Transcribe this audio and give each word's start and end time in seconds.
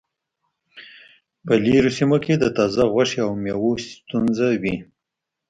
په 1.45 1.53
لرې 1.63 1.91
سیمو 1.97 2.17
کې 2.25 2.33
د 2.39 2.45
تازه 2.57 2.83
غوښې 2.93 3.19
او 3.25 3.31
میوو 3.43 3.71
ستونزه 3.89 4.47
وي 4.61 4.75